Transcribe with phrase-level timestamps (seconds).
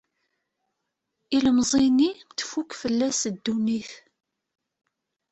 [1.35, 3.91] Ilemẓi-nni tfukk fell-as ddunit.